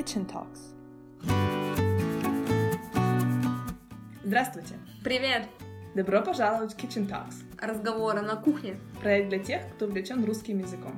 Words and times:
Kitchen 0.00 0.26
Talks. 0.26 0.72
Здравствуйте! 4.24 4.76
Привет! 5.04 5.46
Добро 5.94 6.22
пожаловать 6.22 6.72
в 6.72 6.78
Kitchen 6.78 7.06
Talks. 7.06 7.34
Разговоры 7.60 8.22
на 8.22 8.36
кухне. 8.36 8.76
Проект 9.02 9.28
для 9.28 9.40
тех, 9.40 9.60
кто 9.74 9.84
увлечен 9.84 10.24
русским 10.24 10.60
языком. 10.60 10.94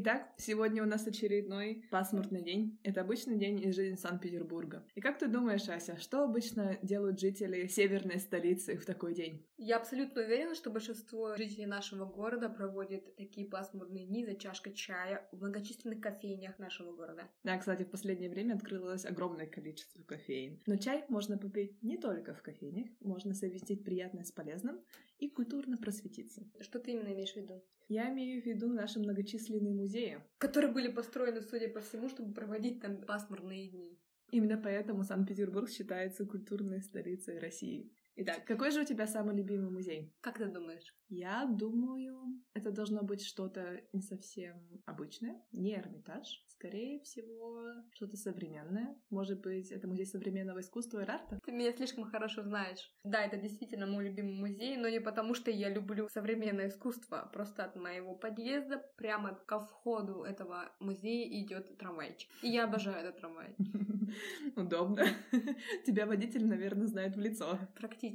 Итак, 0.00 0.32
сегодня 0.36 0.84
у 0.84 0.86
нас 0.86 1.04
очередной 1.08 1.82
пасмурный 1.90 2.40
день. 2.40 2.78
Это 2.84 3.00
обычный 3.00 3.36
день 3.36 3.60
из 3.60 3.74
жизни 3.74 3.96
Санкт-Петербурга. 3.96 4.86
И 4.94 5.00
как 5.00 5.18
ты 5.18 5.26
думаешь, 5.26 5.68
Ася, 5.68 5.96
что 5.96 6.22
обычно 6.22 6.78
делают 6.82 7.18
жители 7.18 7.66
северной 7.66 8.20
столицы 8.20 8.76
в 8.76 8.86
такой 8.86 9.12
день? 9.12 9.44
Я 9.56 9.76
абсолютно 9.76 10.22
уверена, 10.22 10.54
что 10.54 10.70
большинство 10.70 11.34
жителей 11.34 11.66
нашего 11.66 12.04
города 12.04 12.48
проводят 12.48 13.16
такие 13.16 13.48
пасмурные 13.48 14.06
дни 14.06 14.24
за 14.24 14.36
чашкой 14.36 14.72
чая 14.72 15.28
в 15.32 15.40
многочисленных 15.40 16.00
кофейнях 16.00 16.60
нашего 16.60 16.92
города. 16.92 17.24
Да, 17.42 17.58
кстати, 17.58 17.82
в 17.82 17.90
последнее 17.90 18.30
время 18.30 18.54
открылось 18.54 19.04
огромное 19.04 19.46
количество 19.48 20.00
кофеин. 20.04 20.60
Но 20.66 20.76
чай 20.76 21.06
можно 21.08 21.38
попить 21.38 21.82
не 21.82 21.98
только 21.98 22.34
в 22.34 22.42
кофейнях, 22.42 22.86
можно 23.00 23.34
совместить 23.34 23.82
приятное 23.82 24.22
с 24.22 24.30
полезным 24.30 24.78
и 25.18 25.28
культурно 25.28 25.76
просветиться. 25.76 26.46
Что 26.60 26.78
ты 26.78 26.92
именно 26.92 27.12
имеешь 27.12 27.32
в 27.32 27.36
виду? 27.36 27.64
Я 27.88 28.12
имею 28.12 28.42
в 28.42 28.46
виду 28.46 28.72
наши 28.72 28.98
многочисленные 28.98 29.74
музеи. 29.74 30.22
Которые 30.38 30.72
были 30.72 30.88
построены, 30.92 31.40
судя 31.40 31.68
по 31.68 31.80
всему, 31.80 32.08
чтобы 32.08 32.34
проводить 32.34 32.80
там 32.80 33.00
пасмурные 33.02 33.68
дни. 33.68 33.98
Именно 34.30 34.58
поэтому 34.58 35.04
Санкт-Петербург 35.04 35.70
считается 35.70 36.26
культурной 36.26 36.82
столицей 36.82 37.38
России. 37.38 37.90
Итак, 38.20 38.44
какой 38.46 38.72
же 38.72 38.80
у 38.80 38.84
тебя 38.84 39.06
самый 39.06 39.36
любимый 39.36 39.70
музей? 39.70 40.12
Как 40.20 40.38
ты 40.38 40.46
думаешь? 40.46 40.92
Я 41.08 41.46
думаю, 41.46 42.42
это 42.52 42.72
должно 42.72 43.02
быть 43.02 43.24
что-то 43.24 43.80
не 43.92 44.02
совсем 44.02 44.56
обычное, 44.86 45.40
не 45.52 45.76
Эрмитаж. 45.76 46.44
Скорее 46.48 46.98
всего, 46.98 47.74
что-то 47.92 48.16
современное. 48.16 49.00
Может 49.10 49.40
быть, 49.40 49.70
это 49.70 49.86
музей 49.86 50.04
современного 50.04 50.58
искусства 50.58 50.98
и 50.98 51.08
арта? 51.08 51.38
Ты 51.44 51.52
меня 51.52 51.72
слишком 51.72 52.10
хорошо 52.10 52.42
знаешь. 52.42 52.92
Да, 53.04 53.24
это 53.24 53.36
действительно 53.36 53.86
мой 53.86 54.06
любимый 54.06 54.34
музей, 54.34 54.76
но 54.76 54.88
не 54.88 55.00
потому, 55.00 55.34
что 55.34 55.52
я 55.52 55.68
люблю 55.70 56.08
современное 56.08 56.68
искусство. 56.68 57.30
Просто 57.32 57.64
от 57.64 57.76
моего 57.76 58.16
подъезда 58.16 58.84
прямо 58.96 59.36
ко 59.46 59.60
входу 59.60 60.24
этого 60.24 60.72
музея 60.80 61.28
идет 61.40 61.78
трамвайчик. 61.78 62.28
И 62.42 62.48
я 62.48 62.64
обожаю 62.64 62.96
этот 62.96 63.20
трамвай. 63.20 63.54
Удобно. 64.56 65.04
Тебя 65.86 66.06
водитель, 66.06 66.44
наверное, 66.44 66.88
знает 66.88 67.14
в 67.14 67.20
лицо. 67.20 67.56
Практически. 67.76 68.07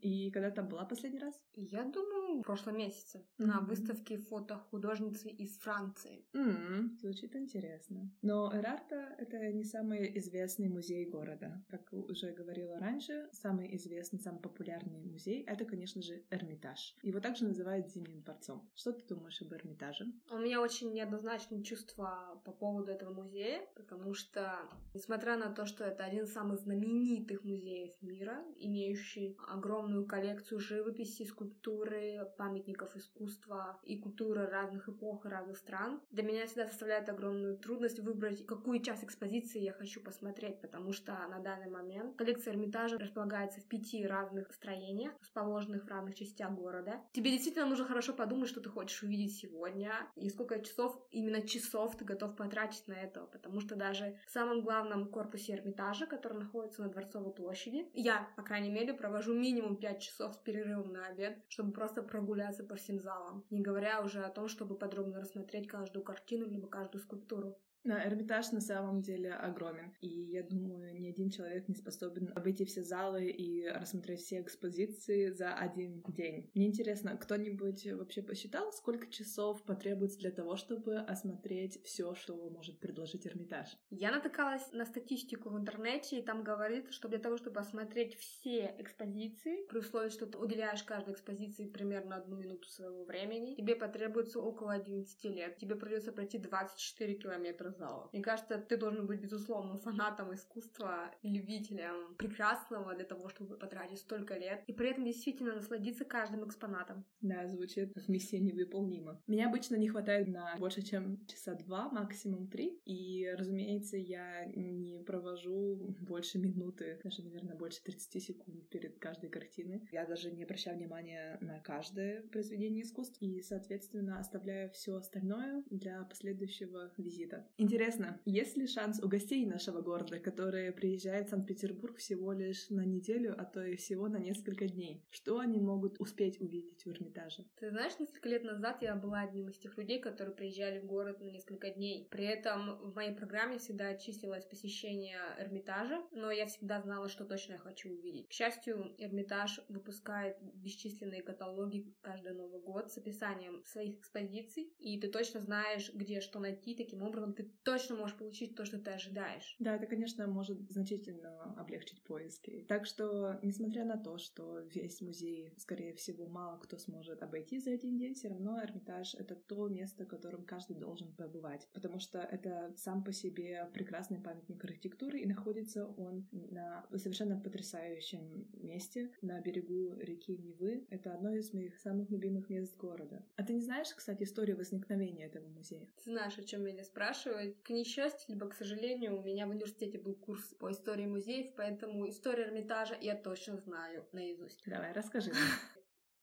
И 0.00 0.30
когда 0.30 0.50
там 0.50 0.68
была 0.68 0.84
последний 0.84 1.18
раз? 1.18 1.34
Я 1.54 1.84
думаю, 1.84 2.40
в 2.40 2.42
прошлом 2.42 2.78
месяце. 2.78 3.18
Mm-hmm. 3.18 3.46
На 3.46 3.60
выставке 3.60 4.18
фото 4.18 4.56
художницы 4.70 5.28
из 5.28 5.58
Франции. 5.58 6.26
Mm-hmm. 6.34 6.98
Звучит 7.00 7.36
интересно. 7.36 8.10
Но 8.22 8.52
Эрарта— 8.52 9.14
это 9.18 9.52
не 9.52 9.64
самый 9.64 10.18
известный 10.18 10.68
музей 10.68 11.06
города. 11.06 11.64
Как 11.68 11.92
уже 11.92 12.32
говорила 12.32 12.78
раньше, 12.78 13.28
самый 13.32 13.74
известный, 13.76 14.20
самый 14.20 14.40
популярный 14.40 15.02
музей— 15.02 15.42
это, 15.46 15.64
конечно 15.64 16.02
же, 16.02 16.24
Эрмитаж. 16.30 16.94
Его 17.02 17.20
также 17.20 17.44
называют 17.44 17.90
Зимним 17.90 18.20
дворцом. 18.22 18.70
Что 18.74 18.92
ты 18.92 19.02
думаешь 19.14 19.40
об 19.42 19.52
Эрмитаже? 19.52 20.06
У 20.30 20.38
меня 20.38 20.60
очень 20.60 20.92
неоднозначные 20.92 21.62
чувства 21.62 22.40
по 22.44 22.52
поводу 22.52 22.92
этого 22.92 23.12
музея, 23.12 23.66
потому 23.74 24.14
что, 24.14 24.58
несмотря 24.94 25.36
на 25.36 25.52
то, 25.52 25.66
что 25.66 25.84
это 25.84 26.04
один 26.04 26.24
из 26.24 26.32
самых 26.32 26.60
знаменитых 26.60 27.44
музеев 27.44 27.94
мира, 28.02 28.44
имеющий 28.58 29.25
огромную 29.48 30.06
коллекцию 30.06 30.60
живописи, 30.60 31.24
скульптуры, 31.24 32.28
памятников 32.36 32.96
искусства 32.96 33.78
и 33.82 33.98
культуры 33.98 34.46
разных 34.46 34.88
эпох 34.88 35.24
и 35.26 35.28
разных 35.28 35.56
стран, 35.58 36.00
для 36.10 36.22
меня 36.22 36.46
всегда 36.46 36.66
составляет 36.66 37.08
огромную 37.08 37.58
трудность 37.58 38.00
выбрать, 38.00 38.46
какую 38.46 38.80
часть 38.80 39.04
экспозиции 39.04 39.60
я 39.60 39.72
хочу 39.72 40.02
посмотреть, 40.02 40.60
потому 40.60 40.92
что 40.92 41.12
на 41.28 41.40
данный 41.40 41.70
момент 41.70 42.16
коллекция 42.16 42.52
Эрмитажа 42.52 42.98
располагается 42.98 43.60
в 43.60 43.66
пяти 43.66 44.06
разных 44.06 44.52
строениях, 44.52 45.12
расположенных 45.20 45.84
в 45.84 45.88
разных 45.88 46.14
частях 46.14 46.52
города. 46.52 47.00
Тебе 47.12 47.30
действительно 47.30 47.66
нужно 47.66 47.86
хорошо 47.86 48.12
подумать, 48.12 48.48
что 48.48 48.60
ты 48.60 48.68
хочешь 48.68 49.02
увидеть 49.02 49.36
сегодня, 49.36 49.92
и 50.16 50.28
сколько 50.28 50.60
часов, 50.60 51.00
именно 51.10 51.42
часов 51.42 51.96
ты 51.96 52.04
готов 52.04 52.36
потратить 52.36 52.86
на 52.88 52.94
это, 52.94 53.26
потому 53.26 53.60
что 53.60 53.76
даже 53.76 54.18
в 54.26 54.30
самом 54.30 54.62
главном 54.62 55.08
корпусе 55.08 55.54
Эрмитажа, 55.54 56.06
который 56.06 56.38
находится 56.38 56.82
на 56.82 56.88
Дворцовой 56.88 57.32
площади, 57.32 57.88
я, 57.94 58.28
по 58.36 58.42
крайней 58.42 58.70
мере, 58.70 58.94
провожу 58.94 59.15
минимум 59.34 59.76
5 59.76 60.00
часов 60.00 60.34
с 60.34 60.38
перерывом 60.38 60.92
на 60.92 61.06
обед, 61.06 61.42
чтобы 61.48 61.72
просто 61.72 62.02
прогуляться 62.02 62.64
по 62.64 62.76
всем 62.76 63.00
залам, 63.00 63.44
не 63.50 63.60
говоря 63.60 64.02
уже 64.02 64.22
о 64.22 64.30
том, 64.30 64.48
чтобы 64.48 64.76
подробно 64.76 65.20
рассмотреть 65.20 65.68
каждую 65.68 66.04
картину 66.04 66.46
либо 66.46 66.68
каждую 66.68 67.02
скульптуру. 67.02 67.58
Да, 67.86 68.04
Эрмитаж 68.04 68.50
на 68.50 68.60
самом 68.60 69.00
деле 69.00 69.32
огромен. 69.32 69.94
И 70.00 70.08
я 70.08 70.42
думаю, 70.42 70.92
ни 71.00 71.08
один 71.08 71.30
человек 71.30 71.68
не 71.68 71.74
способен 71.76 72.32
обойти 72.34 72.64
все 72.64 72.82
залы 72.82 73.26
и 73.26 73.64
рассмотреть 73.68 74.22
все 74.22 74.40
экспозиции 74.40 75.30
за 75.30 75.54
один 75.54 76.02
день. 76.08 76.50
Мне 76.54 76.66
интересно, 76.66 77.16
кто-нибудь 77.16 77.86
вообще 77.92 78.22
посчитал, 78.22 78.72
сколько 78.72 79.08
часов 79.08 79.62
потребуется 79.62 80.18
для 80.18 80.32
того, 80.32 80.56
чтобы 80.56 80.96
осмотреть 80.96 81.80
все, 81.84 82.16
что 82.16 82.34
может 82.50 82.80
предложить 82.80 83.24
Эрмитаж? 83.24 83.68
Я 83.90 84.10
натыкалась 84.10 84.72
на 84.72 84.84
статистику 84.84 85.50
в 85.50 85.56
интернете, 85.56 86.18
и 86.18 86.22
там 86.24 86.42
говорит, 86.42 86.92
что 86.92 87.06
для 87.06 87.20
того, 87.20 87.36
чтобы 87.36 87.60
осмотреть 87.60 88.16
все 88.16 88.74
экспозиции, 88.78 89.64
при 89.68 89.78
условии, 89.78 90.08
что 90.08 90.26
ты 90.26 90.38
уделяешь 90.38 90.82
каждой 90.82 91.14
экспозиции 91.14 91.68
примерно 91.68 92.16
одну 92.16 92.36
минуту 92.36 92.68
своего 92.68 93.04
времени, 93.04 93.54
тебе 93.54 93.76
потребуется 93.76 94.40
около 94.40 94.72
11 94.72 95.24
лет. 95.26 95.56
Тебе 95.58 95.76
придется 95.76 96.10
пройти 96.10 96.38
24 96.38 97.14
километра 97.14 97.75
зала. 97.76 98.08
Мне 98.12 98.22
кажется, 98.22 98.58
ты 98.58 98.76
должен 98.76 99.06
быть, 99.06 99.20
безусловно, 99.20 99.76
фанатом 99.76 100.34
искусства 100.34 101.10
и 101.22 101.30
любителем 101.30 102.14
прекрасного 102.16 102.94
для 102.94 103.04
того, 103.04 103.28
чтобы 103.28 103.56
потратить 103.56 103.98
столько 103.98 104.36
лет, 104.36 104.62
и 104.66 104.72
при 104.72 104.90
этом 104.90 105.04
действительно 105.04 105.54
насладиться 105.54 106.04
каждым 106.04 106.46
экспонатом. 106.46 107.04
Да, 107.20 107.46
звучит 107.46 107.92
как 107.94 108.08
миссия 108.08 108.38
невыполнима. 108.38 109.20
Меня 109.26 109.48
обычно 109.48 109.76
не 109.76 109.88
хватает 109.88 110.28
на 110.28 110.56
больше, 110.58 110.82
чем 110.82 111.24
часа 111.26 111.54
два, 111.54 111.88
максимум 111.90 112.48
три, 112.48 112.80
и, 112.84 113.32
разумеется, 113.36 113.96
я 113.96 114.44
не 114.46 115.02
провожу 115.04 115.94
больше 116.00 116.38
минуты, 116.38 117.00
даже, 117.02 117.22
наверное, 117.22 117.54
больше 117.54 117.82
30 117.82 118.22
секунд 118.22 118.68
перед 118.68 118.98
каждой 118.98 119.30
картиной. 119.30 119.86
Я 119.92 120.06
даже 120.06 120.30
не 120.30 120.44
обращаю 120.44 120.76
внимания 120.76 121.38
на 121.40 121.60
каждое 121.60 122.22
произведение 122.22 122.82
искусства 122.82 123.24
и, 123.24 123.40
соответственно, 123.42 124.18
оставляю 124.18 124.70
все 124.70 124.96
остальное 124.96 125.62
для 125.70 126.02
последующего 126.04 126.92
визита. 126.96 127.46
Интересно, 127.66 128.20
есть 128.24 128.56
ли 128.56 128.68
шанс 128.68 129.02
у 129.02 129.08
гостей 129.08 129.44
нашего 129.44 129.80
города, 129.80 130.20
которые 130.20 130.70
приезжают 130.70 131.26
в 131.26 131.30
Санкт-Петербург 131.30 131.96
всего 131.96 132.32
лишь 132.32 132.70
на 132.70 132.84
неделю, 132.84 133.34
а 133.36 133.44
то 133.44 133.60
и 133.60 133.74
всего 133.74 134.06
на 134.06 134.18
несколько 134.18 134.68
дней? 134.68 135.04
Что 135.10 135.40
они 135.40 135.58
могут 135.58 136.00
успеть 136.00 136.40
увидеть 136.40 136.84
в 136.84 136.90
Эрмитаже? 136.90 137.44
Ты 137.56 137.70
знаешь, 137.70 137.98
несколько 137.98 138.28
лет 138.28 138.44
назад 138.44 138.82
я 138.82 138.94
была 138.94 139.22
одним 139.22 139.48
из 139.48 139.58
тех 139.58 139.76
людей, 139.78 139.98
которые 139.98 140.36
приезжали 140.36 140.78
в 140.78 140.84
город 140.84 141.20
на 141.20 141.24
несколько 141.24 141.70
дней. 141.70 142.06
При 142.08 142.24
этом 142.24 142.78
в 142.78 142.94
моей 142.94 143.12
программе 143.16 143.58
всегда 143.58 143.96
числилось 143.96 144.44
посещение 144.44 145.18
Эрмитажа, 145.36 146.00
но 146.12 146.30
я 146.30 146.46
всегда 146.46 146.80
знала, 146.80 147.08
что 147.08 147.24
точно 147.24 147.54
я 147.54 147.58
хочу 147.58 147.90
увидеть. 147.90 148.28
К 148.28 148.32
счастью, 148.32 148.94
Эрмитаж 148.98 149.60
выпускает 149.68 150.36
бесчисленные 150.54 151.24
каталоги 151.24 151.92
каждый 152.00 152.34
Новый 152.34 152.60
год 152.60 152.92
с 152.92 152.98
описанием 152.98 153.64
своих 153.64 153.98
экспозиций, 153.98 154.72
и 154.78 155.00
ты 155.00 155.08
точно 155.08 155.40
знаешь, 155.40 155.92
где 155.92 156.20
что 156.20 156.38
найти. 156.38 156.76
Таким 156.76 157.02
образом, 157.02 157.34
ты 157.34 157.45
точно 157.64 157.96
можешь 157.96 158.16
получить 158.16 158.54
то, 158.54 158.64
что 158.64 158.78
ты 158.78 158.90
ожидаешь. 158.90 159.56
Да, 159.58 159.76
это, 159.76 159.86
конечно, 159.86 160.26
может 160.26 160.58
значительно 160.70 161.54
облегчить 161.54 162.02
поиски. 162.02 162.64
Так 162.68 162.86
что, 162.86 163.38
несмотря 163.42 163.84
на 163.84 163.96
то, 163.96 164.18
что 164.18 164.60
весь 164.60 165.00
музей, 165.00 165.52
скорее 165.58 165.94
всего, 165.94 166.26
мало 166.26 166.58
кто 166.58 166.78
сможет 166.78 167.22
обойти 167.22 167.58
за 167.58 167.72
один 167.72 167.98
день, 167.98 168.14
все 168.14 168.28
равно 168.28 168.62
Эрмитаж— 168.62 169.14
это 169.18 169.34
то 169.34 169.68
место, 169.68 170.04
в 170.04 170.08
котором 170.08 170.44
каждый 170.44 170.76
должен 170.76 171.12
побывать, 171.14 171.68
потому 171.72 171.98
что 171.98 172.18
это 172.18 172.72
сам 172.76 173.04
по 173.04 173.12
себе 173.12 173.68
прекрасный 173.72 174.20
памятник 174.20 174.64
архитектуры, 174.64 175.20
и 175.20 175.26
находится 175.26 175.86
он 175.86 176.28
на 176.32 176.86
совершенно 176.96 177.40
потрясающем 177.40 178.46
месте 178.52 179.10
на 179.22 179.40
берегу 179.40 179.94
реки 179.98 180.36
Невы. 180.36 180.86
Это 180.90 181.14
одно 181.14 181.34
из 181.34 181.52
моих 181.52 181.78
самых 181.78 182.10
любимых 182.10 182.48
мест 182.48 182.76
города. 182.76 183.24
А 183.36 183.42
ты 183.42 183.54
не 183.54 183.60
знаешь, 183.60 183.92
кстати, 183.94 184.24
историю 184.24 184.56
возникновения 184.56 185.26
этого 185.26 185.48
музея? 185.48 185.88
Ты 186.04 186.10
знаешь, 186.10 186.38
о 186.38 186.44
чем 186.44 186.64
меня 186.64 186.84
спрашивают? 186.84 187.35
К 187.62 187.70
несчастью, 187.70 188.34
либо 188.34 188.48
к 188.48 188.54
сожалению, 188.54 189.18
у 189.18 189.22
меня 189.22 189.46
в 189.46 189.50
университете 189.50 189.98
был 189.98 190.14
курс 190.14 190.42
по 190.58 190.70
истории 190.70 191.06
музеев, 191.06 191.54
поэтому 191.56 192.08
историю 192.08 192.48
Эрмитажа 192.48 192.96
я 193.00 193.14
точно 193.14 193.56
знаю 193.58 194.06
наизусть. 194.12 194.62
Давай, 194.66 194.92
расскажи. 194.92 195.32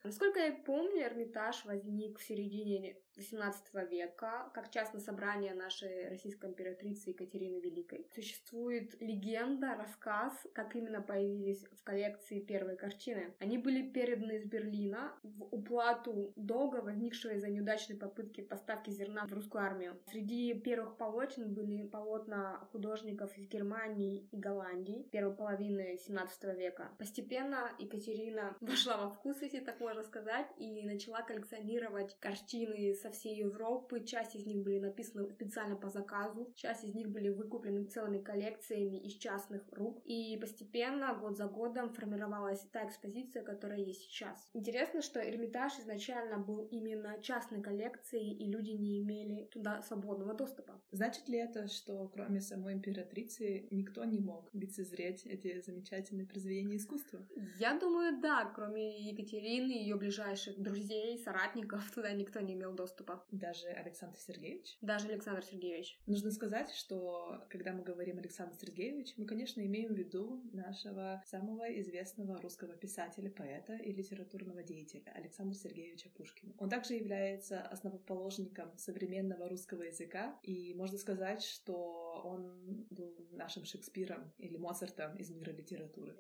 Насколько 0.04 0.40
я 0.40 0.52
помню, 0.52 1.04
Эрмитаж 1.04 1.64
возник 1.64 2.20
в 2.20 2.24
середине 2.24 2.98
XVIII 3.18 3.88
века, 3.90 4.50
как 4.54 4.70
частное 4.70 5.02
собрание 5.02 5.54
нашей 5.54 6.10
российской 6.10 6.50
императрицы 6.50 7.12
Екатерины 7.12 7.60
Великой. 7.60 8.08
Существует 8.14 9.00
легенда, 9.02 9.76
рассказ, 9.76 10.34
как 10.54 10.76
именно 10.76 11.02
появились 11.02 11.64
в 11.72 11.84
коллекции 11.84 12.40
первые 12.40 12.76
картины. 12.76 13.34
Они 13.40 13.58
были 13.58 13.88
переданы 13.88 14.34
из 14.34 14.46
Берлина 14.46 15.14
в 15.24 15.44
уплату 15.44 16.34
долга, 16.36 16.78
возникшего 16.78 17.32
из-за 17.34 17.50
неудачной 17.50 17.96
попытки 17.96 18.42
поставки 18.42 18.90
зерна 18.90 19.26
в 19.26 19.34
русскую 19.34 19.64
армию. 19.64 19.98
Среди 20.10 20.54
первых 20.54 20.98
полотен 20.98 21.54
были 21.54 21.88
полотна 21.88 22.68
художников 22.72 23.38
из 23.38 23.48
Германии 23.48 24.28
и 24.32 24.38
Голландии 24.38 25.08
первой 25.12 25.36
половины 25.36 25.98
XVII 25.98 26.56
века. 26.58 26.92
Постепенно 26.98 27.72
Екатерина 27.80 28.58
вошла 28.62 28.98
во 28.98 29.10
вкус, 29.10 29.42
если 29.42 29.60
так 29.60 29.80
сказать, 30.02 30.48
и 30.58 30.86
начала 30.86 31.22
коллекционировать 31.22 32.18
картины 32.20 32.96
со 32.96 33.12
всей 33.12 33.36
Европы. 33.36 34.04
Часть 34.04 34.36
из 34.36 34.46
них 34.46 34.64
были 34.64 34.80
написаны 34.80 35.30
специально 35.30 35.76
по 35.76 35.90
заказу, 35.90 36.52
часть 36.56 36.84
из 36.84 36.96
них 36.96 37.10
были 37.10 37.30
выкуплены 37.30 37.86
целыми 37.86 38.20
коллекциями 38.20 38.98
из 38.98 39.14
частных 39.14 39.62
рук. 39.72 40.02
И 40.06 40.38
постепенно, 40.42 41.14
год 41.14 41.38
за 41.38 41.46
годом, 41.46 41.94
формировалась 41.94 42.62
та 42.72 42.88
экспозиция, 42.88 43.44
которая 43.44 43.80
есть 43.80 44.02
сейчас. 44.02 44.50
Интересно, 44.54 45.02
что 45.02 45.20
Эрмитаж 45.20 45.78
изначально 45.80 46.38
был 46.38 46.66
именно 46.72 47.22
частной 47.22 47.62
коллекцией, 47.62 48.34
и 48.34 48.50
люди 48.50 48.72
не 48.72 49.02
имели 49.02 49.46
туда 49.52 49.82
свободного 49.82 50.34
доступа. 50.34 50.82
Значит 50.92 51.28
ли 51.30 51.38
это, 51.38 51.68
что 51.68 52.08
кроме 52.08 52.42
самой 52.42 52.74
императрицы 52.74 53.68
никто 53.72 54.04
не 54.06 54.20
мог 54.20 54.50
лицезреть 54.54 55.26
эти 55.26 55.62
замечательные 55.62 56.26
произведения 56.26 56.78
искусства? 56.78 57.26
Я 57.60 57.78
думаю, 57.78 58.20
да. 58.22 58.52
Кроме 58.56 59.10
Екатерины, 59.10 59.83
ее 59.84 59.96
ближайших 59.96 60.60
друзей, 60.60 61.20
соратников, 61.20 61.92
туда 61.92 62.12
никто 62.14 62.40
не 62.40 62.54
имел 62.54 62.74
доступа. 62.74 63.24
Даже 63.32 63.68
Александр 63.68 64.18
Сергеевич? 64.18 64.78
Даже 64.82 65.10
Александр 65.10 65.44
Сергеевич. 65.44 66.00
Нужно 66.06 66.32
сказать, 66.32 66.72
что 66.72 67.46
когда 67.50 67.74
мы 67.74 67.84
говорим 67.84 68.18
Александр 68.18 68.56
Сергеевич, 68.56 69.14
мы, 69.18 69.26
конечно, 69.26 69.62
имеем 69.62 69.94
в 69.94 69.98
виду 69.98 70.42
нашего 70.54 71.22
самого 71.26 71.66
известного 71.82 72.40
русского 72.42 72.76
писателя, 72.76 73.30
поэта 73.30 73.76
и 73.76 73.92
литературного 73.94 74.64
деятеля 74.64 75.12
Александра 75.16 75.56
Сергеевича 75.56 76.10
Пушкина. 76.10 76.54
Он 76.58 76.70
также 76.70 76.94
является 76.94 77.62
основоположником 77.62 78.76
современного 78.78 79.50
русского 79.50 79.84
языка, 79.84 80.40
и 80.44 80.74
можно 80.76 80.98
сказать, 80.98 81.44
что 81.44 82.22
он 82.24 82.88
был 82.90 83.28
нашим 83.32 83.66
Шекспиром 83.66 84.32
или 84.38 84.58
Моцартом 84.58 85.18
из 85.18 85.30
мира 85.30 85.52
литературы. 85.52 86.16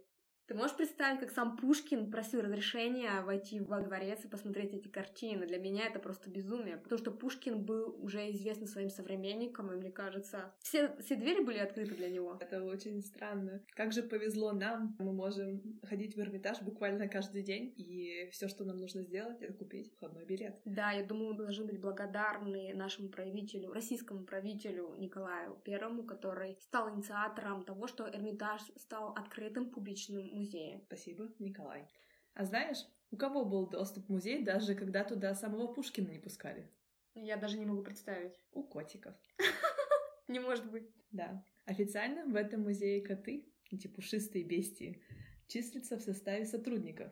Ты 0.45 0.55
можешь 0.55 0.75
представить, 0.75 1.21
как 1.21 1.31
сам 1.31 1.55
Пушкин 1.55 2.11
просил 2.11 2.41
разрешения 2.41 3.21
войти 3.21 3.61
во 3.61 3.79
дворец 3.79 4.25
и 4.25 4.27
посмотреть 4.27 4.73
эти 4.73 4.89
картины? 4.89 5.45
Для 5.45 5.57
меня 5.57 5.87
это 5.87 5.99
просто 5.99 6.29
безумие, 6.29 6.77
потому 6.77 6.99
что 6.99 7.11
Пушкин 7.11 7.63
был 7.63 7.95
уже 8.03 8.29
известен 8.31 8.67
своим 8.67 8.89
современникам, 8.89 9.71
и 9.71 9.75
мне 9.75 9.89
кажется, 9.89 10.53
все, 10.59 10.93
все 10.99 11.15
двери 11.15 11.41
были 11.41 11.59
открыты 11.59 11.95
для 11.95 12.09
него. 12.09 12.37
Это 12.41 12.61
очень 12.61 13.01
странно. 13.01 13.61
Как 13.73 13.93
же 13.93 14.03
повезло 14.03 14.51
нам, 14.51 14.97
мы 14.99 15.13
можем 15.13 15.79
ходить 15.83 16.17
в 16.17 16.19
Эрмитаж 16.19 16.61
буквально 16.61 17.07
каждый 17.07 17.41
день, 17.41 17.73
и 17.77 18.27
все, 18.33 18.49
что 18.49 18.65
нам 18.65 18.79
нужно 18.79 19.01
сделать, 19.01 19.41
это 19.41 19.53
купить 19.53 19.93
входной 19.95 20.25
билет. 20.25 20.59
Да, 20.65 20.91
я 20.91 21.05
думаю, 21.05 21.31
мы 21.31 21.37
должны 21.37 21.63
быть 21.65 21.79
благодарны 21.79 22.73
нашему 22.73 23.07
правителю, 23.07 23.71
российскому 23.71 24.25
правителю 24.25 24.93
Николаю 24.97 25.55
Первому, 25.63 26.03
который 26.03 26.57
стал 26.59 26.93
инициатором 26.93 27.63
того, 27.63 27.87
что 27.87 28.09
Эрмитаж 28.09 28.61
стал 28.75 29.13
открытым 29.13 29.69
публичным 29.69 30.32
музея. 30.33 30.81
Спасибо, 30.87 31.31
Николай. 31.39 31.87
А 32.33 32.45
знаешь, 32.45 32.85
у 33.11 33.17
кого 33.17 33.45
был 33.45 33.69
доступ 33.69 34.07
в 34.07 34.09
музей, 34.09 34.43
даже 34.43 34.75
когда 34.75 35.03
туда 35.03 35.35
самого 35.35 35.67
Пушкина 35.71 36.09
не 36.09 36.19
пускали? 36.19 36.69
Я 37.15 37.37
даже 37.37 37.59
не 37.59 37.65
могу 37.65 37.83
представить. 37.83 38.39
У 38.51 38.63
котиков. 38.63 39.13
Не 40.27 40.39
может 40.39 40.69
быть. 40.71 40.89
Да. 41.11 41.45
Официально 41.65 42.25
в 42.25 42.35
этом 42.35 42.63
музее 42.63 43.01
коты, 43.01 43.45
эти 43.69 43.87
пушистые 43.87 44.43
бестии, 44.43 45.01
числятся 45.47 45.97
в 45.97 46.01
составе 46.01 46.45
сотрудников. 46.45 47.11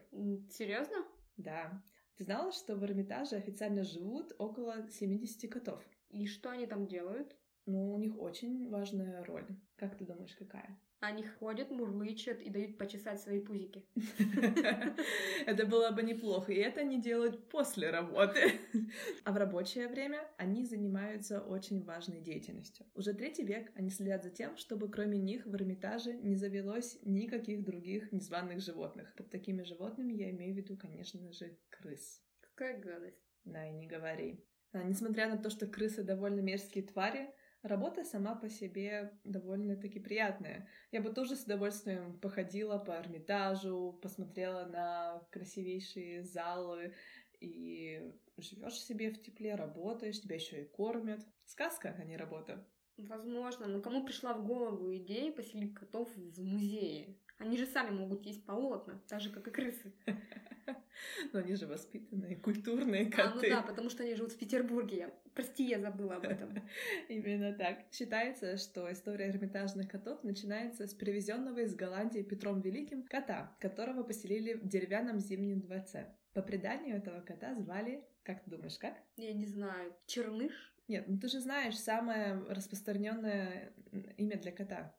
Серьезно? 0.50 1.06
Да. 1.38 1.84
Ты 2.16 2.24
знала, 2.24 2.52
что 2.52 2.76
в 2.76 2.84
Эрмитаже 2.84 3.36
официально 3.36 3.84
живут 3.84 4.34
около 4.40 4.88
70 4.90 5.52
котов? 5.52 5.84
И 6.10 6.26
что 6.26 6.50
они 6.50 6.66
там 6.66 6.88
делают? 6.88 7.36
Ну, 7.66 7.94
у 7.94 7.98
них 7.98 8.18
очень 8.20 8.70
важная 8.70 9.24
роль. 9.24 9.48
Как 9.76 9.98
ты 9.98 10.06
думаешь, 10.06 10.36
какая? 10.36 10.80
Они 11.02 11.24
ходят, 11.24 11.72
мурлычат 11.72 12.42
и 12.42 12.52
дают 12.52 12.78
почесать 12.78 13.20
свои 13.20 13.40
пузики. 13.40 13.84
Это 15.48 15.66
было 15.66 15.90
бы 15.90 16.04
неплохо, 16.04 16.54
и 16.54 16.58
это 16.58 16.82
они 16.82 17.02
делают 17.02 17.50
после 17.50 17.90
работы. 17.90 18.52
А 19.24 19.32
в 19.32 19.38
рабочее 19.38 19.88
время 19.88 20.20
они 20.38 20.64
занимаются 20.64 21.42
очень 21.42 21.84
важной 21.84 22.22
деятельностью. 22.22 22.86
Уже 22.94 23.14
третий 23.14 23.44
век 23.44 23.72
они 23.76 23.90
следят 23.90 24.24
за 24.24 24.30
тем, 24.30 24.58
чтобы 24.58 24.90
кроме 24.90 25.18
них 25.18 25.48
в 25.48 25.56
Эрмитаже 25.56 26.14
не 26.14 26.36
завелось 26.36 27.00
никаких 27.02 27.64
других 27.64 28.12
незваных 28.12 28.60
животных. 28.60 29.12
Под 29.16 29.32
такими 29.32 29.64
животными 29.64 30.14
я 30.14 30.30
имею 30.30 30.54
в 30.54 30.58
виду, 30.58 30.78
конечно 30.78 31.32
же, 31.34 31.58
крыс. 31.70 32.22
Какая 32.42 32.80
гадость. 32.80 33.26
Да, 33.44 33.66
и 33.68 33.72
не 33.72 33.88
говори. 33.88 34.46
А, 34.72 34.84
несмотря 34.84 35.28
на 35.28 35.38
то, 35.38 35.50
что 35.50 35.66
крысы 35.66 36.04
довольно 36.04 36.42
мерзкие 36.42 36.84
твари, 36.84 37.34
Работа 37.64 38.04
сама 38.04 38.34
по 38.34 38.50
себе 38.50 39.14
довольно-таки 39.24 40.00
приятная. 40.00 40.68
Я 40.92 41.02
бы 41.02 41.12
тоже 41.12 41.36
с 41.36 41.44
удовольствием 41.44 42.20
походила 42.20 42.80
по 42.80 42.92
Эрмитажу, 42.92 44.00
посмотрела 44.02 44.66
на 44.66 45.22
красивейшие 45.30 46.24
залы 46.24 46.96
и 47.40 48.12
живешь 48.38 48.82
себе 48.82 49.12
в 49.12 49.22
тепле, 49.22 49.54
работаешь, 49.54 50.20
тебя 50.22 50.36
еще 50.36 50.64
и 50.64 50.66
кормят. 50.66 51.22
Сказка, 51.46 51.96
а 52.00 52.04
не 52.04 52.18
работа. 52.18 52.66
Возможно, 52.98 53.68
но 53.68 53.80
кому 53.80 54.04
пришла 54.06 54.34
в 54.34 54.46
голову 54.46 54.96
идея 54.96 55.32
поселить 55.32 55.76
котов 55.76 56.10
в 56.16 56.44
музее? 56.44 57.16
Они 57.42 57.58
же 57.58 57.66
сами 57.66 57.90
могут 57.90 58.24
есть 58.26 58.46
полотна, 58.46 59.02
так 59.08 59.20
же, 59.20 59.32
как 59.32 59.48
и 59.48 59.52
крысы. 59.52 59.92
Но 61.34 61.40
они 61.40 61.56
же 61.56 61.66
воспитанные, 61.66 62.36
культурные 62.36 63.06
коты. 63.06 63.24
А, 63.24 63.34
ну 63.34 63.42
да, 63.42 63.62
потому 63.64 63.90
что 63.90 64.04
они 64.04 64.14
живут 64.14 64.34
в 64.34 64.38
Петербурге. 64.38 65.12
Прости, 65.34 65.68
я 65.68 65.80
забыла 65.80 66.18
об 66.18 66.26
этом. 66.26 66.54
Именно 67.10 67.54
так. 67.54 67.80
Считается, 67.92 68.58
что 68.58 68.92
история 68.92 69.30
эрмитажных 69.30 69.90
котов 69.90 70.24
начинается 70.24 70.86
с 70.86 70.94
привезенного 70.94 71.60
из 71.60 71.74
Голландии 71.74 72.22
Петром 72.22 72.62
Великим 72.62 73.02
кота, 73.02 73.58
которого 73.60 74.04
поселили 74.04 74.54
в 74.54 74.68
деревянном 74.68 75.20
зимнем 75.20 75.62
дворце. 75.62 76.16
По 76.34 76.44
преданию 76.44 76.98
этого 76.98 77.22
кота 77.22 77.56
звали, 77.56 78.06
как 78.22 78.44
ты 78.44 78.52
думаешь, 78.52 78.78
как? 78.78 79.02
Я 79.18 79.34
не 79.34 79.48
знаю, 79.48 79.96
Черныш? 80.06 80.76
Нет, 80.88 81.06
ну 81.08 81.18
ты 81.18 81.28
же 81.28 81.40
знаешь 81.40 81.80
самое 81.80 82.36
распространенное 82.50 83.74
имя 84.18 84.38
для 84.38 84.52
кота. 84.52 84.96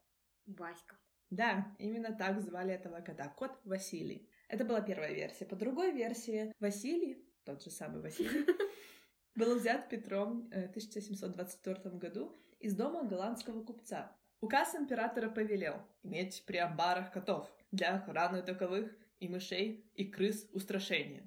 Васька. 0.46 0.96
Да, 1.32 1.74
именно 1.78 2.12
так 2.12 2.42
звали 2.42 2.74
этого 2.74 3.00
кота. 3.00 3.26
Кот 3.28 3.58
Василий. 3.64 4.28
Это 4.48 4.66
была 4.66 4.82
первая 4.82 5.14
версия. 5.14 5.46
По 5.46 5.56
другой 5.56 5.90
версии, 5.90 6.52
Василий, 6.60 7.26
тот 7.46 7.62
же 7.62 7.70
самый 7.70 8.02
Василий, 8.02 8.44
был 9.34 9.58
взят 9.58 9.88
Петром 9.88 10.50
в 10.50 10.68
1724 10.68 11.96
году 11.96 12.36
из 12.60 12.76
дома 12.76 13.04
голландского 13.04 13.64
купца. 13.64 14.14
Указ 14.42 14.74
императора 14.74 15.30
повелел 15.30 15.76
иметь 16.02 16.44
при 16.44 16.58
амбарах 16.58 17.10
котов 17.10 17.50
для 17.70 17.94
охраны 17.94 18.42
таковых 18.42 18.94
и 19.18 19.26
мышей, 19.26 19.90
и 19.94 20.04
крыс 20.04 20.46
устрашения. 20.52 21.26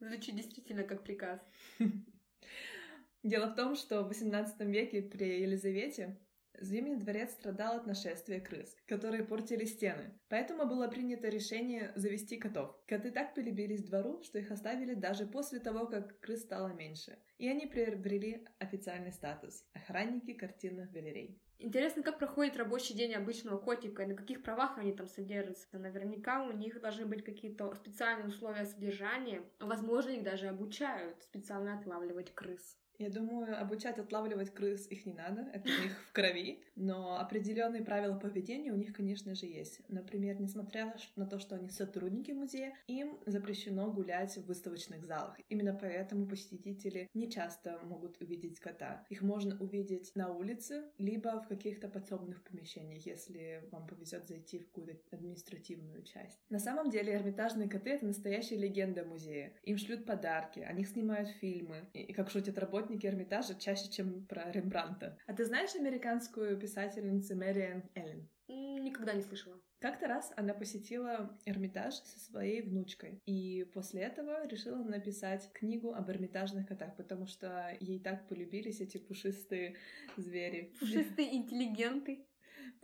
Звучит 0.00 0.36
действительно 0.36 0.84
как 0.84 1.02
приказ. 1.02 1.40
Дело 3.22 3.46
в 3.46 3.54
том, 3.54 3.74
что 3.74 4.02
в 4.02 4.10
XVIII 4.10 4.70
веке 4.70 5.00
при 5.00 5.40
Елизавете 5.40 6.18
Зимний 6.60 6.96
дворец 6.96 7.32
страдал 7.32 7.76
от 7.76 7.86
нашествия 7.86 8.40
крыс, 8.40 8.76
которые 8.86 9.24
портили 9.24 9.64
стены. 9.64 10.18
Поэтому 10.28 10.66
было 10.66 10.88
принято 10.88 11.28
решение 11.28 11.92
завести 11.96 12.36
котов. 12.36 12.76
Коты 12.86 13.10
так 13.10 13.34
полюбились 13.34 13.84
двору, 13.84 14.22
что 14.22 14.38
их 14.38 14.50
оставили 14.50 14.94
даже 14.94 15.26
после 15.26 15.58
того, 15.58 15.86
как 15.86 16.20
крыс 16.20 16.42
стало 16.42 16.68
меньше. 16.68 17.18
И 17.38 17.48
они 17.48 17.66
приобрели 17.66 18.46
официальный 18.58 19.12
статус– 19.12 19.64
охранники 19.72 20.32
картинных 20.32 20.90
галерей. 20.90 21.40
Интересно, 21.58 22.02
как 22.02 22.18
проходит 22.18 22.56
рабочий 22.56 22.94
день 22.94 23.14
обычного 23.14 23.58
котика 23.58 24.02
и 24.02 24.06
на 24.06 24.14
каких 24.14 24.42
правах 24.42 24.76
они 24.76 24.92
там 24.92 25.06
содержатся. 25.06 25.66
Наверняка 25.72 26.44
у 26.44 26.52
них 26.52 26.80
должны 26.80 27.06
быть 27.06 27.24
какие-то 27.24 27.74
специальные 27.74 28.28
условия 28.28 28.66
содержания. 28.66 29.42
Возможно, 29.60 30.10
их 30.10 30.24
даже 30.24 30.48
обучают 30.48 31.22
специально 31.22 31.78
отлавливать 31.78 32.34
крыс. 32.34 32.76
Я 32.98 33.10
думаю, 33.10 33.60
обучать 33.60 33.98
отлавливать 33.98 34.50
крыс 34.54 34.86
их 34.88 35.06
не 35.06 35.12
надо, 35.12 35.42
это 35.52 35.68
у 35.68 35.82
них 35.82 35.92
в 36.08 36.12
крови, 36.12 36.60
но 36.76 37.18
определенные 37.18 37.82
правила 37.82 38.16
поведения 38.18 38.72
у 38.72 38.76
них, 38.76 38.92
конечно 38.92 39.34
же, 39.34 39.46
есть. 39.46 39.80
Например, 39.88 40.40
несмотря 40.40 40.94
на 41.16 41.26
то, 41.26 41.38
что 41.38 41.56
они 41.56 41.70
сотрудники 41.70 42.30
музея, 42.30 42.74
им 42.86 43.18
запрещено 43.26 43.90
гулять 43.90 44.36
в 44.36 44.46
выставочных 44.46 45.04
залах. 45.04 45.38
Именно 45.48 45.76
поэтому 45.80 46.26
посетители 46.26 47.08
не 47.14 47.30
часто 47.30 47.80
могут 47.82 48.20
увидеть 48.20 48.60
кота. 48.60 49.04
Их 49.10 49.22
можно 49.22 49.56
увидеть 49.58 50.12
на 50.14 50.32
улице, 50.32 50.84
либо 50.98 51.40
в 51.40 51.48
каких-то 51.48 51.88
подсобных 51.88 52.42
помещениях, 52.44 53.04
если 53.06 53.64
вам 53.72 53.86
повезет 53.86 54.26
зайти 54.26 54.58
в 54.58 54.66
какую-то 54.66 54.94
административную 55.10 56.02
часть. 56.04 56.38
На 56.48 56.58
самом 56.58 56.90
деле, 56.90 57.14
эрмитажные 57.14 57.68
коты— 57.68 57.90
это 57.90 58.06
настоящая 58.06 58.56
легенда 58.56 59.04
музея. 59.04 59.52
Им 59.64 59.78
шлют 59.78 60.04
подарки, 60.04 60.60
о 60.60 60.72
них 60.72 60.88
снимают 60.88 61.28
фильмы. 61.28 61.88
И, 61.92 62.12
как 62.12 62.30
шутят 62.30 62.58
работники, 62.58 62.83
работники 62.84 63.06
Эрмитажа 63.06 63.54
чаще, 63.54 63.90
чем 63.90 64.26
про 64.26 64.50
Рембранта. 64.52 65.16
А 65.26 65.32
ты 65.32 65.44
знаешь 65.46 65.74
американскую 65.74 66.58
писательницу 66.58 67.34
Мэриэн 67.34 67.82
Эллен? 67.94 68.28
Никогда 68.46 69.14
не 69.14 69.22
слышала. 69.22 69.58
Как-то 69.80 70.06
раз 70.06 70.32
она 70.36 70.52
посетила 70.52 71.38
Эрмитаж 71.46 71.94
со 71.94 72.18
своей 72.18 72.60
внучкой, 72.60 73.22
и 73.24 73.64
после 73.72 74.02
этого 74.02 74.46
решила 74.46 74.82
написать 74.82 75.50
книгу 75.54 75.94
об 75.94 76.10
эрмитажных 76.10 76.66
котах, 76.66 76.94
потому 76.96 77.26
что 77.26 77.74
ей 77.80 78.00
так 78.00 78.28
полюбились 78.28 78.80
эти 78.80 78.98
пушистые 78.98 79.76
звери. 80.16 80.74
Пушистые 80.78 81.34
интеллигенты 81.36 82.26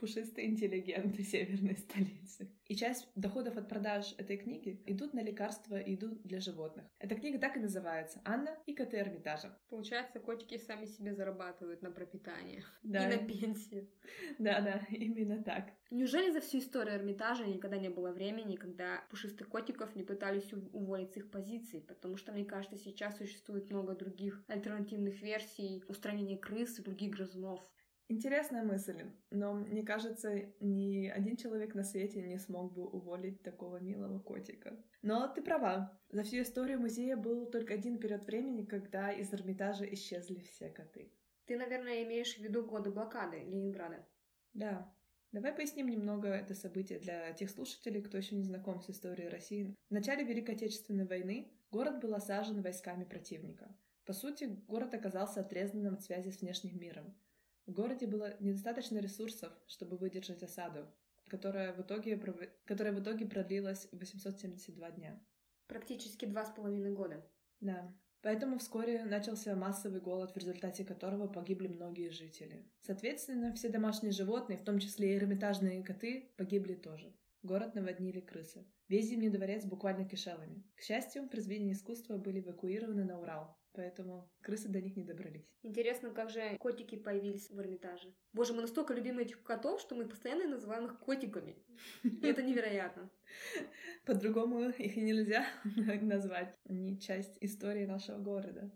пушистые 0.01 0.49
интеллигенты 0.49 1.23
северной 1.23 1.77
столицы. 1.77 2.51
И 2.65 2.75
часть 2.75 3.07
доходов 3.15 3.57
от 3.59 3.69
продаж 3.69 4.15
этой 4.17 4.39
книги 4.39 4.83
идут 4.87 5.13
на 5.13 5.23
лекарства 5.23 5.79
и 5.79 5.95
идут 5.95 6.23
для 6.23 6.41
животных. 6.41 6.87
Эта 6.99 7.15
книга 7.15 7.39
так 7.39 7.57
и 7.57 7.61
называется 7.61 8.23
«Анна 8.25 8.57
и 8.65 8.75
коты 8.75 8.97
Эрмитажа». 8.99 9.59
Получается, 9.69 10.19
котики 10.19 10.57
сами 10.57 10.87
себе 10.87 11.15
зарабатывают 11.15 11.83
на 11.83 11.91
пропитание 11.91 12.65
да. 12.83 13.05
и 13.05 13.17
на 13.17 13.29
пенсию. 13.29 13.91
Да-да, 14.39 14.81
именно 14.91 15.43
так. 15.43 15.73
Неужели 15.91 16.31
за 16.31 16.41
всю 16.41 16.59
историю 16.59 16.97
Эрмитажа 16.97 17.45
никогда 17.45 17.77
не 17.77 17.91
было 17.91 18.13
времени, 18.13 18.57
когда 18.57 19.05
пушистых 19.11 19.49
котиков 19.49 19.95
не 19.97 20.05
пытались 20.05 20.51
уволить 20.73 21.13
с 21.13 21.17
их 21.19 21.31
позиций? 21.31 21.83
Потому 21.83 22.17
что, 22.17 22.33
мне 22.33 22.45
кажется, 22.45 22.79
сейчас 22.79 23.19
существует 23.19 23.69
много 23.71 23.95
других 23.95 24.43
альтернативных 24.47 25.21
версий 25.21 25.85
устранения 25.89 26.39
крыс 26.39 26.79
и 26.79 26.83
других 26.83 27.11
грызунов. 27.11 27.61
Интересная 28.11 28.65
мысль, 28.65 29.05
но 29.31 29.55
мне 29.55 29.85
кажется, 29.85 30.53
ни 30.59 31.07
один 31.07 31.37
человек 31.37 31.77
на 31.77 31.85
свете 31.85 32.21
не 32.21 32.41
смог 32.41 32.73
бы 32.73 32.85
уволить 32.85 33.41
такого 33.45 33.77
милого 33.77 34.19
котика. 34.19 34.77
Но 35.01 35.29
ты 35.29 35.41
права. 35.41 35.97
За 36.09 36.25
всю 36.25 36.43
историю 36.43 36.81
музея 36.81 37.17
был 37.17 37.47
только 37.47 37.75
один 37.75 38.01
период 38.01 38.27
времени, 38.27 38.65
когда 38.65 39.13
из 39.13 39.33
Эрмитажа 39.33 39.85
исчезли 39.85 40.41
все 40.41 40.71
коты. 40.71 41.13
Ты, 41.47 41.57
наверное, 41.57 42.03
имеешь 42.03 42.35
в 42.35 42.41
виду 42.41 42.67
годы 42.67 42.91
блокады 42.91 43.45
Ленинграда. 43.45 44.05
Да. 44.55 44.93
Давай 45.31 45.53
поясним 45.53 45.89
немного 45.89 46.31
это 46.31 46.57
событие 46.57 46.99
для 46.99 47.33
тех 47.35 47.49
слушателей, 47.49 48.03
кто 48.03 48.19
еще 48.19 48.35
не 48.35 48.43
знаком 48.43 48.81
с 48.81 48.91
историей 48.91 49.29
России. 49.29 49.73
В 49.89 49.95
начале 49.95 50.25
Великой 50.25 50.57
Отечественной 50.57 51.07
войны 51.07 51.53
город 51.71 52.01
был 52.01 52.13
осажен 52.15 52.61
войсками 52.61 53.05
противника. 53.05 53.73
По 54.05 54.13
сути, 54.13 54.59
город 54.67 54.95
оказался 54.95 55.43
отрезанным 55.43 55.95
от 55.95 56.03
связи 56.03 56.31
с 56.31 56.41
внешним 56.41 56.81
миром. 56.81 57.15
В 57.71 57.73
городе 57.73 58.09
было 58.09 58.35
недостаточно 58.41 58.99
ресурсов, 58.99 59.53
чтобы 59.69 59.97
выдержать 59.97 60.43
осаду, 60.43 60.89
которая 61.29 61.73
в 61.73 61.81
итоге, 61.81 62.17
которая 62.65 62.93
в 62.93 63.01
итоге 63.01 63.27
продлилась 63.27 63.87
872 63.93 64.91
дня. 64.91 65.23
Практически 65.69 66.25
два 66.25 66.45
с 66.45 66.51
половиной 66.51 66.91
года. 66.91 67.25
Да. 67.61 67.97
Поэтому 68.23 68.59
вскоре 68.59 69.05
начался 69.05 69.55
массовый 69.55 70.01
голод, 70.01 70.33
в 70.33 70.37
результате 70.37 70.85
которого 70.85 71.29
погибли 71.29 71.69
многие 71.69 72.11
жители. 72.11 72.69
Соответственно, 72.83 73.53
все 73.55 73.69
домашние 73.69 74.11
животные, 74.11 74.59
в 74.59 74.65
том 74.65 74.81
числе 74.81 75.15
и 75.15 75.17
эрмитажные 75.17 75.85
коты, 75.85 76.33
погибли 76.37 76.75
тоже. 76.75 77.15
Город 77.43 77.75
наводнили 77.75 78.21
крысы. 78.21 78.67
Весь 78.89 79.07
Зимний 79.07 79.31
дворец 79.31 79.65
буквально 79.65 80.05
кишел 80.05 80.43
ими. 80.43 80.63
К 80.77 80.83
счастью, 80.83 81.27
произведения 81.27 81.73
искусства 81.73 82.19
были 82.19 82.41
эвакуированы 82.41 83.03
на 83.03 83.19
Урал, 83.19 83.57
поэтому 83.73 84.31
крысы 84.43 84.69
до 84.69 84.83
них 84.83 84.95
не 84.97 85.05
добрались. 85.05 85.51
Интересно, 85.63 86.11
как 86.11 86.29
же 86.29 86.59
котики 86.59 86.97
появились 86.97 87.49
в 87.49 87.59
Эрмитаже. 87.59 88.15
Боже, 88.35 88.53
мы 88.53 88.61
настолько 88.61 88.93
любим 88.93 89.19
этих 89.19 89.43
котов, 89.43 89.81
что 89.81 89.95
мы 89.95 90.07
постоянно 90.07 90.49
называем 90.49 90.85
их 90.85 90.99
котиками. 90.99 91.57
И 92.03 92.27
это 92.27 92.43
невероятно. 92.43 93.11
По-другому 94.05 94.69
их 94.69 94.79
и 94.79 95.01
нельзя 95.01 95.47
назвать. 96.03 96.55
Они 96.69 97.01
часть 97.01 97.39
истории 97.41 97.87
нашего 97.87 98.19
города. 98.19 98.71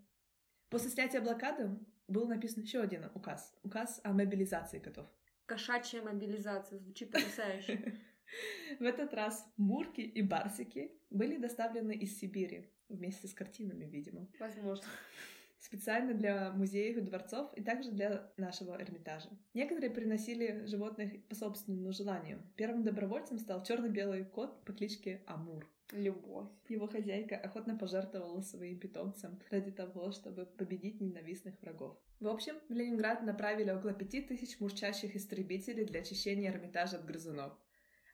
После 0.70 0.88
снятия 0.88 1.20
блокады 1.20 1.78
был 2.08 2.26
написан 2.26 2.62
еще 2.62 2.80
один 2.80 3.10
указ. 3.14 3.54
Указ 3.62 4.00
о 4.04 4.14
мобилизации 4.14 4.78
котов. 4.78 5.06
Кошачья 5.44 6.00
мобилизация. 6.00 6.78
Звучит 6.78 7.10
потрясающе. 7.10 8.00
В 8.80 8.82
этот 8.82 9.14
раз 9.14 9.46
бурки 9.56 10.00
и 10.00 10.22
барсики 10.22 10.92
были 11.10 11.36
доставлены 11.36 11.92
из 11.92 12.18
Сибири 12.18 12.70
вместе 12.88 13.28
с 13.28 13.34
картинами, 13.34 13.84
видимо. 13.84 14.28
Возможно. 14.38 14.86
Специально 15.58 16.12
для 16.12 16.52
музеев 16.52 16.98
и 16.98 17.00
дворцов 17.00 17.50
и 17.54 17.62
также 17.62 17.90
для 17.90 18.30
нашего 18.36 18.80
Эрмитажа. 18.80 19.30
Некоторые 19.54 19.90
приносили 19.90 20.66
животных 20.66 21.26
по 21.26 21.34
собственному 21.34 21.90
желанию. 21.92 22.42
Первым 22.56 22.84
добровольцем 22.84 23.38
стал 23.38 23.62
черно-белый 23.62 24.24
кот 24.24 24.62
по 24.64 24.74
кличке 24.74 25.22
Амур. 25.26 25.66
Любовь. 25.92 26.48
Его 26.68 26.86
хозяйка 26.86 27.36
охотно 27.36 27.78
пожертвовала 27.78 28.42
своим 28.42 28.78
питомцем 28.78 29.40
ради 29.50 29.70
того, 29.70 30.12
чтобы 30.12 30.44
победить 30.44 31.00
ненавистных 31.00 31.60
врагов. 31.62 31.96
В 32.20 32.28
общем, 32.28 32.56
в 32.68 32.72
Ленинград 32.72 33.22
направили 33.22 33.70
около 33.70 33.92
пяти 33.94 34.20
тысяч 34.20 34.60
мурчащих 34.60 35.16
истребителей 35.16 35.84
для 35.84 36.00
очищения 36.00 36.50
Эрмитажа 36.50 36.96
от 36.96 37.06
грызунов. 37.06 37.52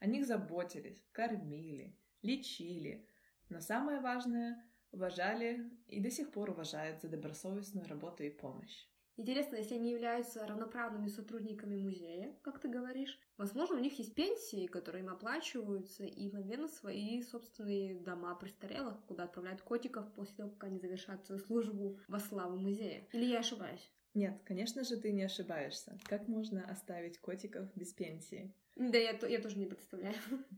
О 0.01 0.07
них 0.07 0.27
заботились, 0.27 1.05
кормили, 1.13 1.97
лечили, 2.23 3.07
но 3.49 3.61
самое 3.61 4.01
важное— 4.01 4.63
уважали 4.93 5.71
и 5.87 6.01
до 6.01 6.11
сих 6.11 6.33
пор 6.33 6.51
уважают 6.51 7.01
за 7.01 7.09
добросовестную 7.09 7.87
работу 7.87 8.25
и 8.25 8.31
помощь. 8.31 8.87
Интересно, 9.17 9.57
если 9.57 9.75
они 9.75 9.91
являются 9.91 10.47
равноправными 10.47 11.09
сотрудниками 11.09 11.77
музея, 11.77 12.35
как 12.43 12.59
ты 12.59 12.69
говоришь, 12.69 13.21
возможно, 13.37 13.77
у 13.77 13.81
них 13.81 13.99
есть 13.99 14.15
пенсии, 14.15 14.67
которые 14.67 15.05
им 15.05 15.11
оплачиваются, 15.11 16.05
и, 16.05 16.31
наверное, 16.33 16.69
свои 16.69 17.23
собственные 17.23 18.01
дома 18.01 18.35
престарелых, 18.35 19.05
куда 19.07 19.25
отправляют 19.25 19.61
котиков 19.61 20.11
после 20.15 20.37
того, 20.37 20.51
как 20.51 20.65
они 20.65 20.79
завершат 20.79 21.27
свою 21.27 21.41
службу 21.41 21.99
во 22.09 22.19
славу 22.19 22.57
музея. 22.57 23.07
Или 23.13 23.27
я 23.27 23.41
ошибаюсь? 23.41 23.93
Нет, 24.15 24.41
конечно 24.45 24.83
же, 24.83 24.97
ты 24.97 25.13
не 25.13 25.23
ошибаешься. 25.23 25.99
Как 26.05 26.27
можно 26.27 26.65
оставить 26.65 27.21
котиков 27.21 27.69
без 27.77 27.93
пенсии? 27.93 28.55
Да, 28.77 28.99
я, 28.99 29.19
я 29.27 29.41
тоже 29.41 29.59
не 29.59 29.67
представляю. 29.67 30.17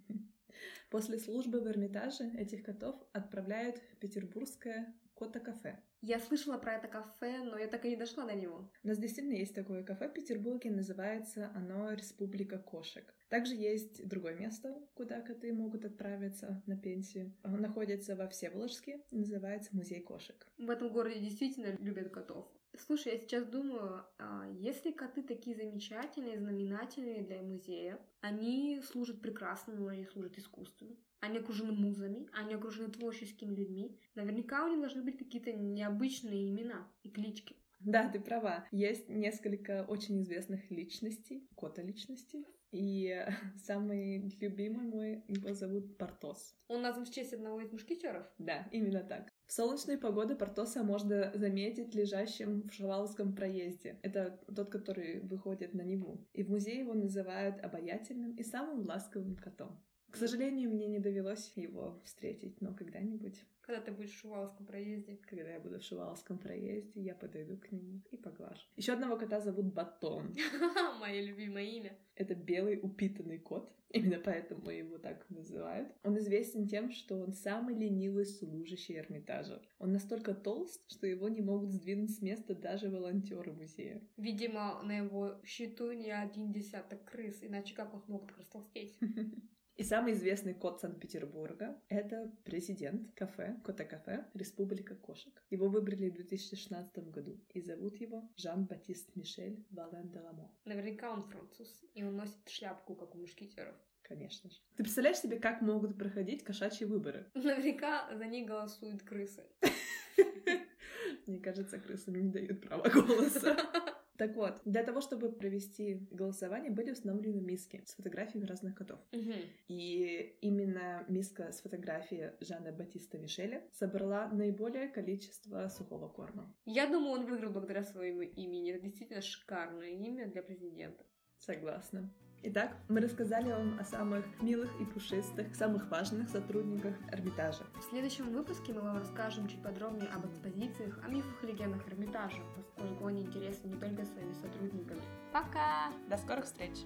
После 0.90 1.18
службы 1.18 1.60
в 1.60 1.66
Эрмитаже 1.66 2.30
этих 2.36 2.62
котов 2.62 2.96
отправляют 3.12 3.78
в 3.78 3.96
петербургское 3.96 4.94
кота-кафе. 5.14 5.82
Я 6.00 6.18
слышала 6.18 6.58
про 6.58 6.74
это 6.74 6.88
кафе, 6.88 7.38
но 7.44 7.56
я 7.56 7.68
так 7.68 7.84
и 7.84 7.90
не 7.90 7.96
дошла 7.96 8.26
до 8.26 8.34
него. 8.34 8.70
У 8.82 8.88
нас 8.88 8.98
действительно 8.98 9.34
есть 9.34 9.54
такое 9.54 9.84
кафе 9.84 10.08
в 10.08 10.12
Петербурге, 10.12 10.70
называется 10.70 11.50
оно 11.54 11.92
«Республика 11.92 12.58
кошек». 12.58 13.14
Также 13.32 13.54
есть 13.54 14.06
другое 14.06 14.34
место, 14.34 14.78
куда 14.92 15.22
коты 15.22 15.54
могут 15.54 15.86
отправиться 15.86 16.62
на 16.66 16.76
пенсию. 16.76 17.32
Он 17.42 17.62
находится 17.62 18.14
во 18.14 18.28
Всеволожске, 18.28 19.00
называется 19.10 19.74
«Музей 19.74 20.02
кошек». 20.02 20.46
В 20.58 20.68
этом 20.68 20.92
городе 20.92 21.18
действительно 21.18 21.74
любят 21.78 22.10
котов. 22.10 22.46
Слушай, 22.76 23.14
я 23.14 23.18
сейчас 23.18 23.46
думаю, 23.46 24.04
а 24.18 24.46
если 24.60 24.92
коты 24.92 25.22
такие 25.22 25.56
замечательные, 25.56 26.38
знаменательные 26.38 27.22
для 27.22 27.40
музея, 27.40 27.98
они 28.20 28.82
служат 28.84 29.22
прекрасному, 29.22 29.86
они 29.86 30.04
служат 30.04 30.36
искусству, 30.36 30.94
они 31.20 31.38
окружены 31.38 31.72
музами, 31.72 32.28
они 32.34 32.52
окружены 32.52 32.90
творческими 32.90 33.54
людьми, 33.54 33.98
наверняка 34.14 34.66
у 34.66 34.68
них 34.68 34.80
должны 34.80 35.04
быть 35.04 35.16
какие-то 35.16 35.54
необычные 35.54 36.50
имена 36.50 36.86
и 37.02 37.08
клички. 37.08 37.56
Да, 37.80 38.10
ты 38.10 38.20
права. 38.20 38.68
Есть 38.70 39.08
несколько 39.08 39.86
очень 39.88 40.22
известных 40.22 40.70
личностей, 40.70 41.48
кота-личностей. 41.56 42.46
И 42.72 43.24
самый 43.64 44.30
любимый 44.40 44.86
мой, 44.86 45.22
его 45.28 45.52
зовут 45.52 45.96
Портос. 45.98 46.56
Он 46.68 46.82
назван 46.82 47.04
в 47.04 47.10
честь 47.10 47.34
одного 47.34 47.60
из 47.60 47.70
мушкетеров? 47.70 48.26
Да, 48.38 48.66
именно 48.72 49.04
так. 49.04 49.30
В 49.46 49.52
солнечные 49.52 49.98
погоды 49.98 50.34
Портоса 50.34 50.82
можно 50.82 51.30
заметить 51.34 51.94
лежащим 51.94 52.62
в 52.68 52.72
Шуваловском 52.72 53.34
проезде. 53.34 53.98
Это 54.02 54.40
тот, 54.54 54.70
который 54.70 55.20
выходит 55.20 55.74
на 55.74 55.82
Неву. 55.82 56.26
И 56.32 56.42
в 56.42 56.50
музее 56.50 56.80
его 56.80 56.94
называют 56.94 57.62
обаятельным 57.62 58.32
и 58.32 58.42
самым 58.42 58.86
ласковым 58.86 59.36
котом. 59.36 59.78
К 60.10 60.16
сожалению, 60.16 60.70
мне 60.70 60.88
не 60.88 60.98
довелось 60.98 61.52
его 61.56 62.00
встретить, 62.04 62.60
но 62.60 62.74
когда-нибудь 62.74 63.44
Когда 63.62 63.80
ты 63.80 63.92
будешь 63.92 64.10
в 64.10 64.18
Шуваловском 64.18 64.66
проезде? 64.66 65.18
Когда 65.28 65.50
я 65.50 65.60
буду 65.60 65.78
в 65.78 65.84
Шуваловском 65.84 66.38
проезде, 66.38 67.00
я 67.00 67.14
подойду 67.14 67.56
к 67.56 67.70
нему 67.70 68.02
и 68.10 68.16
поглажу. 68.16 68.62
Еще 68.76 68.92
одного 68.92 69.16
кота 69.16 69.40
зовут 69.40 69.72
Батон. 69.72 70.34
Мое 71.00 71.22
любимое 71.22 71.64
имя. 71.64 71.96
Это 72.16 72.34
белый 72.34 72.80
упитанный 72.82 73.38
кот. 73.38 73.72
Именно 73.92 74.20
поэтому 74.24 74.70
его 74.70 74.98
так 74.98 75.24
называют. 75.28 75.92
Он 76.02 76.18
известен 76.18 76.66
тем, 76.66 76.90
что 76.90 77.16
он 77.16 77.32
самый 77.32 77.74
ленивый 77.74 78.24
служащий 78.24 78.96
Эрмитажа. 78.96 79.62
Он 79.78 79.92
настолько 79.92 80.34
толст, 80.34 80.82
что 80.90 81.06
его 81.06 81.28
не 81.28 81.42
могут 81.42 81.70
сдвинуть 81.70 82.16
с 82.16 82.22
места 82.22 82.54
даже 82.54 82.88
волонтеры 82.88 83.52
музея. 83.52 84.02
Видимо, 84.16 84.82
на 84.82 84.98
его 84.98 85.40
счету 85.44 85.92
не 85.92 86.10
один 86.10 86.52
десяток 86.52 87.04
крыс, 87.04 87.38
иначе 87.42 87.74
как 87.74 87.92
он 87.94 88.00
смог 88.00 88.30
растолстеть? 88.38 88.98
И 89.82 89.84
самый 89.84 90.12
известный 90.12 90.54
кот 90.54 90.80
Санкт-Петербурга— 90.80 91.76
это 91.88 92.30
президент 92.44 93.12
кафе, 93.16 93.60
кота-кафе 93.64 94.24
«Республика 94.32 94.94
кошек». 94.94 95.42
Его 95.50 95.68
выбрали 95.68 96.08
в 96.08 96.14
2016 96.14 97.10
году, 97.10 97.40
и 97.52 97.60
зовут 97.60 97.96
его 97.96 98.30
Жан-Батист 98.36 99.16
Мишель 99.16 99.66
Вален 99.70 100.08
Деламо. 100.08 100.48
Наверняка 100.66 101.12
он 101.12 101.24
француз, 101.24 101.84
и 101.94 102.04
он 102.04 102.14
носит 102.14 102.48
шляпку, 102.48 102.94
как 102.94 103.16
у 103.16 103.18
мушкетеров. 103.18 103.74
Конечно 104.02 104.50
же. 104.50 104.56
Ты 104.76 104.84
представляешь 104.84 105.18
себе, 105.18 105.40
как 105.40 105.62
могут 105.62 105.98
проходить 105.98 106.44
кошачьи 106.44 106.86
выборы? 106.86 107.26
Наверняка 107.34 108.08
за 108.14 108.26
них 108.26 108.46
голосуют 108.46 109.02
крысы. 109.02 109.42
Мне 111.26 111.40
кажется, 111.40 111.80
крысам 111.80 112.14
не 112.14 112.28
дают 112.28 112.60
права 112.60 112.88
голоса. 112.88 113.56
Так 114.18 114.36
вот, 114.36 114.60
для 114.64 114.84
того, 114.84 115.00
чтобы 115.00 115.32
провести 115.32 116.06
голосование, 116.10 116.70
были 116.70 116.90
установлены 116.90 117.40
миски 117.40 117.82
с 117.86 117.94
фотографиями 117.94 118.46
разных 118.46 118.74
котов. 118.74 119.00
Мгм. 119.12 119.34
И 119.68 120.36
именно 120.40 121.04
миска 121.08 121.50
с 121.50 121.60
фотографией 121.60 122.32
Жана 122.40 122.72
Батиста 122.72 123.18
Мишеля 123.18 123.62
собрала 123.72 124.28
наиболее 124.28 124.88
количество 124.88 125.68
сухого 125.68 126.08
корма. 126.08 126.54
Я 126.66 126.86
думаю, 126.86 127.20
он 127.20 127.26
выиграл 127.26 127.52
благодаря 127.52 127.84
своему 127.84 128.22
имени. 128.22 128.72
Это 128.72 128.84
действительно 128.84 129.22
шикарное 129.22 129.90
имя 129.90 130.26
для 130.26 130.42
президента. 130.42 131.04
Согласна. 131.38 132.12
Итак, 132.44 132.72
мы 132.88 133.00
рассказали 133.00 133.52
вам 133.52 133.78
о 133.78 133.84
самых 133.84 134.24
милых 134.42 134.68
и 134.80 134.84
пушистых, 134.84 135.54
самых 135.54 135.88
важных 135.88 136.28
сотрудниках 136.28 136.92
Эрмитажа. 137.12 137.62
В 137.78 137.84
следующем 137.84 138.32
выпуске 138.32 138.72
мы 138.72 138.80
вам 138.80 138.98
расскажем 138.98 139.46
чуть 139.46 139.62
подробнее 139.62 140.10
об 140.10 140.26
экспозициях, 140.26 140.98
о 141.04 141.08
мифах 141.08 141.44
и 141.44 141.46
легендах 141.46 141.86
Эрмитажа, 141.86 142.42
поскольку 142.56 143.06
они 143.06 143.22
интересны 143.22 143.68
не 143.68 143.76
только 143.78 144.04
своими 144.04 144.32
сотрудниками. 144.32 145.02
Пока! 145.32 145.92
До 146.10 146.16
скорых 146.16 146.46
встреч! 146.46 146.78